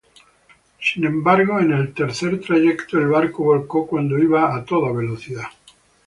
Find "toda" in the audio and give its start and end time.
4.65-4.91